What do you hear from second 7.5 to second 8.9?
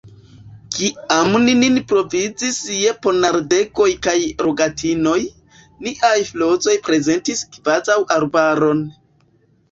kvazaŭ arbaron.